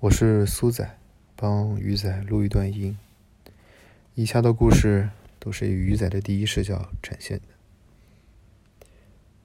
[0.00, 0.96] 我是苏仔，
[1.34, 2.96] 帮鱼仔录一段音。
[4.14, 5.10] 以下的故事
[5.40, 8.86] 都是以鱼仔的第一视角展现的。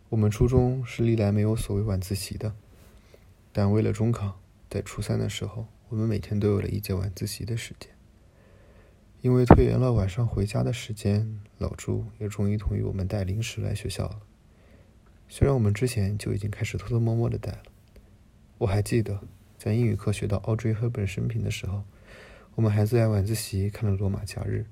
[0.09, 2.53] 我们初中是历来没有所谓晚自习的，
[3.51, 4.39] 但为了中考，
[4.69, 7.89] 在初三的时候，我们每天都有了一节晚自习的时间。
[9.21, 14.21] 因为推延了晚上回家的时间，老朱也终于同意我们带零食来学校了。
[15.27, 17.63] 虽然我们之前就已经开始偷偷摸摸的带了，
[18.59, 19.19] 我还记得
[19.63, 21.85] 在英语课学到 Audrey Hepburn 生平的时候，
[22.55, 24.65] 我们还在晚自习看了《罗马假日》。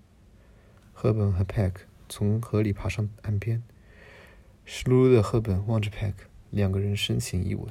[0.92, 1.72] 赫本和 Peck
[2.10, 3.64] 从河里爬上岸边，
[4.66, 6.16] 湿漉漉的赫本望着 Peck，
[6.50, 7.68] 两个人深情一吻。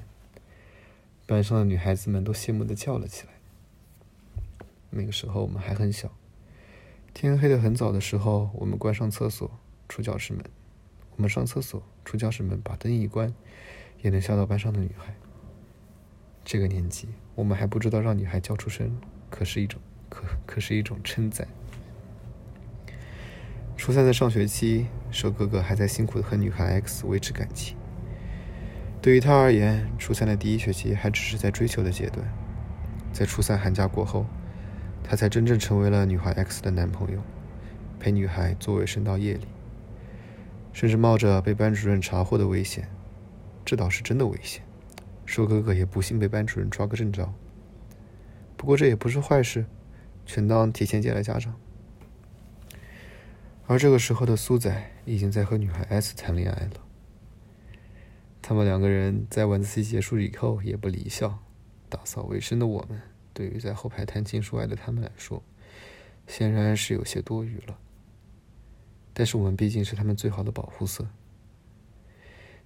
[1.27, 3.35] 班上的女孩子们都羡慕的叫了起来。
[4.89, 6.11] 那个时候我们还很小，
[7.13, 9.61] 天黑的很早的时候，我们关上厕所，
[9.91, 10.43] 出教室门。
[11.17, 13.35] 我们上厕所，出教室门，把灯一关，
[14.01, 15.15] 也能吓到班上的女孩。
[16.45, 21.47] 这个年纪，我们还不知道让女孩叫出声，可是一种可可是一种称赞。
[23.77, 27.77] 初三的上学期，瘦哥哥还在辛苦的和女孩 X 维持感情。
[29.01, 32.27] 对于他而言，初三的第一学期还只是在追求的阶段。
[33.13, 34.27] 在初三寒假过后，
[35.03, 37.23] 他才真正成为了女孩 X 的男朋友，
[37.99, 39.47] 陪女孩做卫生到夜里。
[40.73, 42.89] 甚至冒着被班主任查获的危险，
[43.65, 44.63] 这倒是真的危险。
[45.31, 47.33] 瘦哥哥也不幸被班主任抓个正着。
[48.57, 49.65] 不过这也不是坏事，
[50.27, 51.55] 全当提前见了家长。
[53.69, 56.85] 而这个时候的苏仔已经在和女孩 S 谈恋爱了。
[58.43, 61.39] 他们两个人在晚自习结束以后也不离校，
[61.89, 63.01] 打扫卫生的我们，
[63.33, 65.45] 对于在后排谈情说爱的他们来说，
[66.27, 67.79] 显然是有些多余了。
[69.13, 71.07] 但是我们毕竟是他们最好的保护色。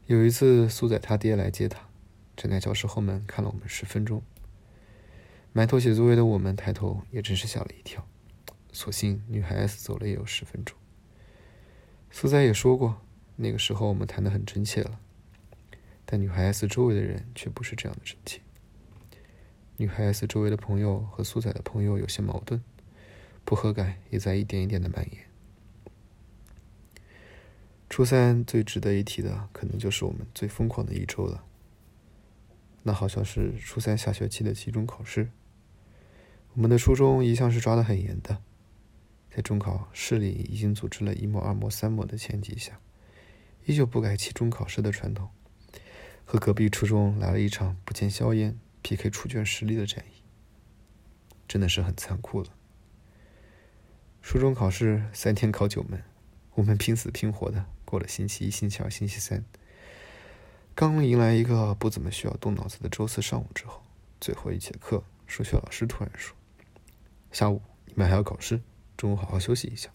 [0.06, 1.86] 有一次，苏仔他爹来接他，
[2.36, 4.22] 站在教室后门看了我们十分钟。
[5.52, 8.06] 埋头写作业的我们抬头也真是吓了一跳。
[8.72, 10.76] 所幸女孩 S 走了也有十分钟。
[12.10, 13.00] 苏仔也说过，
[13.36, 14.98] 那个时候我们谈的很真切了，
[16.04, 18.40] 但女孩 S 周围的人却不是这样的真切。
[19.76, 22.62] 女孩 S 周围的朋友和苏仔的朋友有些矛盾，
[23.44, 25.24] 不和感也在一点一点的蔓延。
[27.88, 31.44] 初三最值得一提的，可能就是我们最疯狂的一周了。
[32.84, 35.30] 那好像是初三下学期的期中考试。
[36.52, 38.40] 我们的初中一向是抓得很严的，
[39.28, 42.78] 在中考市里已经组织了一模、二模、三模的前提下，
[43.64, 45.28] 依旧不改期中考试的传统，
[46.24, 50.22] 和隔壁初中来了一场不见硝烟、PK 出卷实力的战役，
[51.48, 52.48] 真的是很残酷了。
[54.22, 56.02] 初中考试三天考九门，
[56.54, 57.66] 我们拼死拼活的。
[57.84, 59.44] 过了星期一、星期二、星期三，
[60.76, 63.80] 刚迎来一个不怎么需要动脑子的周四上午之后，
[64.20, 66.34] 最后一节课，数学老师突然说
[67.30, 68.60] ：“下午你们还要考试，
[68.96, 69.88] 中午好好休息一下。”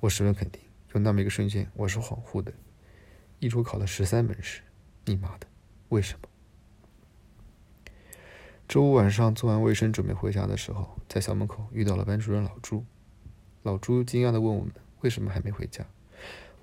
[0.00, 0.60] 我十分肯定，
[0.92, 2.52] 有那么一个瞬间，我是恍惚的。
[3.38, 4.60] 一周考了十三门试，
[5.06, 5.46] 你妈的，
[5.88, 6.28] 为什么？
[8.68, 12.84] 周五晚上做完卫生准备回家的时候，在校门口遇到了班主任老朱。
[13.62, 15.86] 老朱惊讶的问我们：“为什么还没回家？”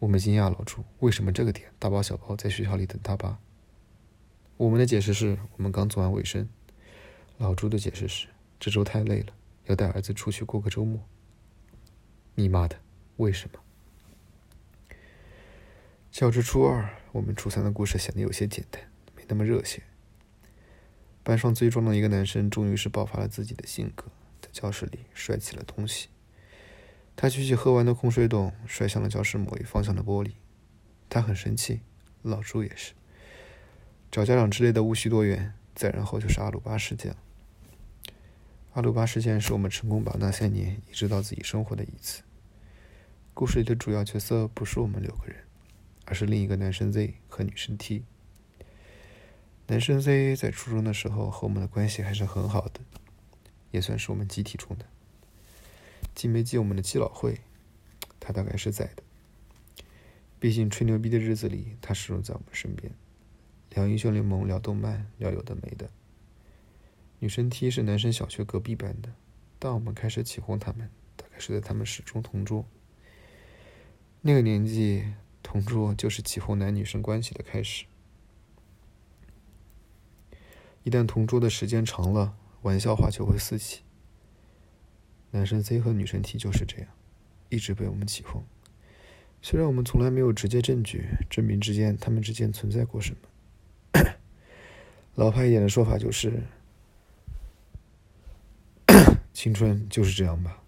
[0.02, 3.38] 我们惊讶老朱为什么这个点大包小包在学校里等大巴。
[4.58, 6.50] 我们的解释是我们刚做完卫生。
[7.38, 8.28] 老朱的解释是
[8.60, 9.28] 这周太累了，
[9.66, 11.00] 要带儿子出去过个周末。
[12.34, 12.80] 你妈的，
[13.18, 13.60] 为什么？
[16.12, 18.82] 较之初二，我们初三的故事显得有些简单，
[19.16, 19.84] 没那么热血。
[21.22, 24.06] 班上最壮的一个男生终于是爆发了自己的性格，
[24.42, 26.10] 在教室里摔起了东西。
[27.16, 30.32] 他举起喝完的空水桶，摔向了教室某一方向的玻璃。
[31.10, 31.82] 他很生气，
[32.22, 32.94] 老朱也是。
[34.12, 35.54] 找家长之类的无需多言。
[35.74, 37.18] 再然后就是阿鲁巴事件了。
[38.74, 42.24] 阿鲁巴事件是我们成功把那些年移植到自己生活的一次。
[43.34, 45.38] 故事里的主要角色不是我们六个人，
[46.04, 48.04] 而是另一个男生 Z 和女生 T。
[49.68, 52.82] 男生 Z 在初中的时候和我们的关系还是很好的，
[53.72, 54.86] 也算是我们集体中的。
[56.14, 57.40] 记没记我们的基佬会？
[58.20, 59.04] 他大概是在的。
[60.40, 62.94] 毕竟吹牛逼的日子里，他始终在我们身边，
[63.72, 65.90] 聊英雄联盟，聊动漫，聊有的没的。
[67.20, 69.14] 女生 T 是男生小学隔壁班的，
[69.60, 72.66] 但我们开始起哄他们，大概是在他们始终同桌。
[74.22, 75.14] 那个年纪，
[75.44, 77.86] 同桌就是起哄男女生关系的开始。
[80.84, 83.82] 一旦同桌的时间长了，玩笑话就会四起。
[85.32, 86.88] 男生 Z 和女生 T 就是这样，
[87.50, 88.44] 一直被我们起哄。
[89.42, 94.02] 虽然我们从来没有直接证据证明之间他们之间存在过什么，
[95.16, 96.44] 老派一点的说法就是，
[99.34, 100.62] 青春就是这样吧。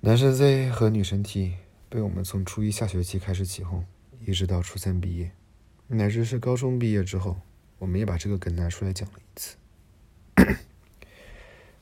[0.00, 1.56] 男生 Z 和女生 T
[1.88, 3.84] 被我们从初一下学期开始起哄，
[4.24, 5.32] 一直到初三毕业，
[5.88, 7.40] 乃至是高中毕业之后，
[7.78, 9.56] 我们也把这个梗拿出来讲了一次。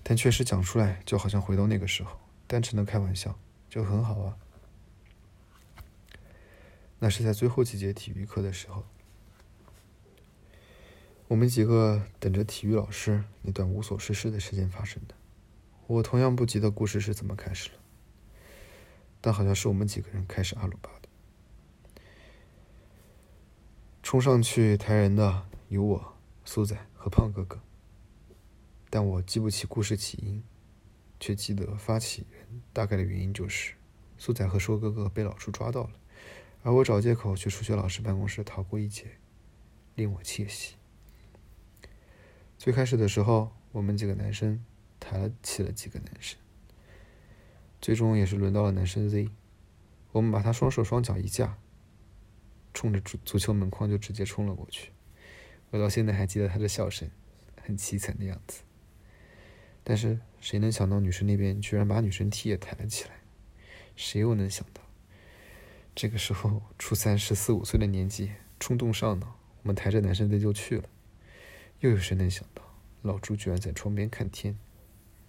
[0.02, 3.38] 但确实讲出来，就好像回到那个时候，单纯的开玩笑
[3.68, 4.36] 就很好啊。
[6.98, 8.84] 那是在最后几节体育课的时候，
[11.28, 15.14] 我们几个等着体育老师那段无所事事的时间发生的。
[15.86, 17.76] 我同样不记得故事是怎么开始了。
[19.20, 21.08] 但好像是我们几个人开始阿鲁巴的，
[24.02, 26.14] 冲上去抬人的有我、
[26.44, 27.60] 苏仔和胖哥哥。
[28.94, 30.42] 但我记不起故事起因，
[31.18, 33.72] 却记得发起人大概的原因就是，
[34.18, 35.92] 苏仔和硕哥哥被老朱抓到了，
[36.62, 39.16] 而我找借口去数学老师办公室逃过一劫，
[39.94, 40.74] 令我窃喜。
[42.58, 44.62] 最开始的时候，我们几个男生
[45.00, 46.38] 抬起了几个男生。
[47.80, 49.30] 最终也是轮到了男生 Z，
[50.10, 51.56] 我们把他双手双脚一架，
[52.74, 54.92] 冲着足足球门框就直接冲了过去。
[55.70, 57.10] 我到现在还记得他的笑声，
[57.62, 58.60] 很凄惨的样子。
[59.84, 63.10] 但是谁能想到女生那边居然把女生踢也抬了起来？
[63.96, 64.80] 谁又能想到，
[65.94, 70.84] 这个时候初三十四五岁的年纪，冲动上脑，我们抬着男生的就去了。
[71.80, 72.62] 又有谁能想到，
[73.02, 74.56] 老朱居然在窗边看天，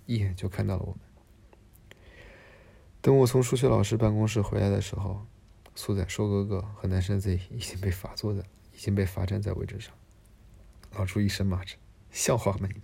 [0.05, 0.99] 一眼就看到了我们。
[3.01, 5.25] 等我从数学老师办公室回来的时候，
[5.75, 8.41] 苏仔、硕哥哥和男生 Z 已经被罚坐在，
[8.73, 9.93] 已经被罚站在位置上。
[10.93, 11.75] 老朱一声骂着
[12.11, 12.83] ：“笑话吗你们？”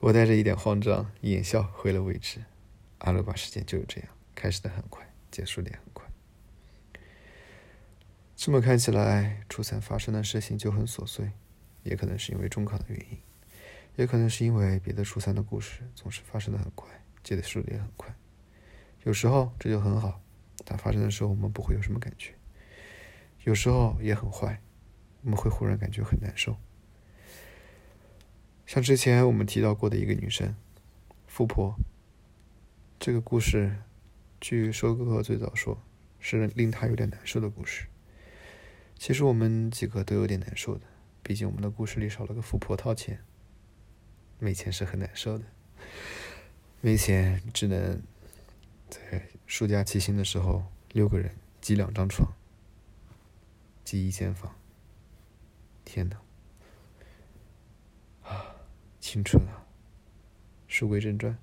[0.00, 2.44] 我带着一点慌张，掩笑回了位置。
[2.98, 6.04] 阿鲁巴事件就是这样，开始的很快，结束的也很快。
[8.36, 11.30] 这么看起来，初三发生的事情就很琐碎，
[11.82, 13.18] 也可能是因为中考的原因，
[13.96, 16.88] 也可能是因为别的初三的故事总是发生的很快，
[17.22, 18.14] 结束的也很快。
[19.04, 20.20] 有时候这就很好，
[20.66, 22.32] 它发生的时候我们不会有什么感觉；
[23.44, 24.60] 有时候也很坏，
[25.22, 26.56] 我们会忽然感觉很难受。
[28.66, 30.54] 像之前我们提到过的一个女生，
[31.26, 31.76] 富婆。
[32.98, 33.76] 这个故事，
[34.40, 35.82] 据收哥哥最早说，
[36.18, 37.86] 是令他有点难受的故事。
[38.98, 40.86] 其实我们几个都有点难受的，
[41.22, 43.20] 毕竟我们的故事里少了个富婆掏钱，
[44.38, 45.44] 没钱是很难受的，
[46.80, 48.02] 没钱只能。
[48.90, 52.32] 在暑假骑行的时候，六个人挤两张床，
[53.82, 54.54] 挤一间房。
[55.84, 56.23] 天哪！
[59.04, 59.66] 青春啊！
[60.66, 61.36] 书归正传，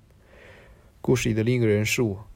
[1.00, 2.26] 故事里的另一个人是我。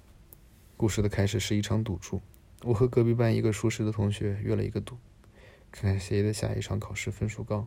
[0.76, 2.22] 故事的开始是一场赌注，
[2.62, 4.96] 我和隔壁班一个熟识的同学约了一个赌，
[5.72, 7.66] 看看谁的下一场考试分数高。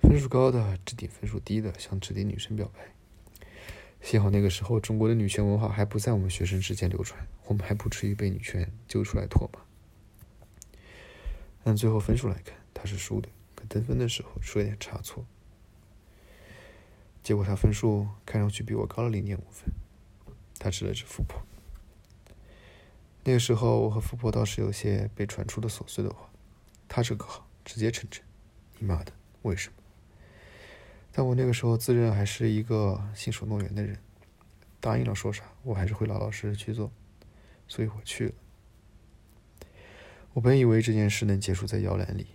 [0.00, 2.94] 分数高的指定分数低的向指定女生表白。
[4.00, 9.60] 幸好那个时候，中国的女权文化还不在我们学生之间流传，我们还不至于被女权揪出来唾骂。
[11.64, 15.26] 按最后分数来看，他是输的，可得分的时候出了点差错。
[17.24, 19.72] 结果他分数看上去比我高了零点五分。
[20.60, 21.42] 他指了指富婆。
[23.24, 26.30] 那个时候，我和富婆倒是有些被传出的琐碎的话。
[26.86, 28.22] 他这个好，直接成真。
[28.78, 29.12] 你妈的，
[29.42, 29.74] 为什么？
[31.10, 33.98] 但我那个时候自认还是一个信守诺言的人，
[34.78, 36.92] 答应了说啥，我还是会老老实实去做，
[37.66, 38.34] 所以我去了。
[40.34, 42.26] 我本以为这件事能结束在摇篮里，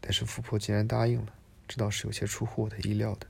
[0.00, 1.32] 但是富婆竟然答应了，
[1.66, 3.26] 这倒是有些出乎我的意料的。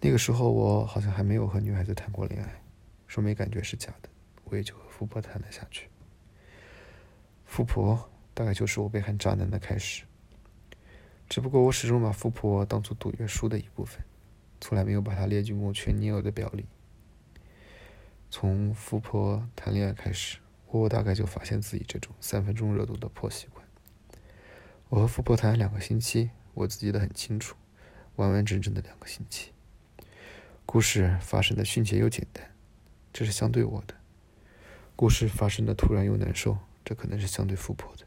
[0.00, 2.62] 那个时候我好像还没有和女孩子谈过恋爱，
[3.06, 4.08] 说没感觉是假的，
[4.44, 5.88] 我也就和富婆谈了下去。
[7.44, 10.04] 富婆大概就是我被喊渣男的开始。
[11.28, 14.00] 只不过我始终把富婆当做赌约书的一部分，
[14.60, 16.66] 从来没有把她列进我全年有的表里。
[18.30, 20.38] 从富婆谈恋爱开始，
[20.68, 23.66] 我大概就发现自己这种三分钟热度的破习惯。
[24.88, 27.56] 我和富婆谈了两个星期，我自己的很清楚，
[28.16, 29.52] 完完整整的两个星期。
[30.70, 32.54] 故事发生的迅捷又简单，
[33.10, 33.94] 这是相对我的；
[34.94, 38.04] 故事发生的突然又难受，这可能是相对富婆的。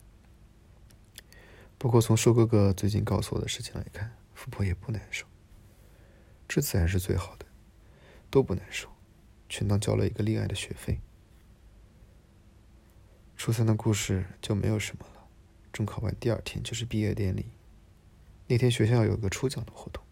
[1.80, 5.26] 不过，从瘦哥哥最近告诉我的事情来看，富婆也不难受。
[6.48, 7.48] 这自然是最好的，
[8.30, 8.90] 都不难受，
[9.50, 11.00] 全当交了一个恋爱的学费。
[13.36, 15.28] 初三的故事就没有什么了。
[15.74, 17.48] 中考完第二天就是毕业典礼，
[18.46, 20.04] 那天学校有个抽奖的活动，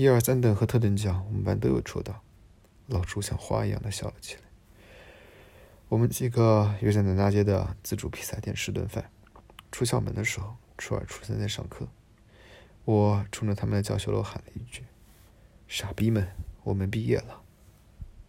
[0.00, 2.22] 一二三等和特等奖我们班都有抽到。
[2.86, 4.40] 老朱像花一样的笑了起来。
[5.90, 9.10] 我们几个约在南大街的自助披萨店吃顿饭。
[9.70, 11.86] 出校门的时候，初二、初三在上课，
[12.86, 14.84] 我冲着他们的教学楼喊了一句
[15.68, 16.28] ：“傻逼们，
[16.62, 17.42] 我们毕业了。